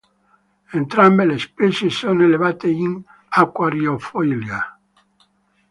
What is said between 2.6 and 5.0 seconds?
in acquariofilia.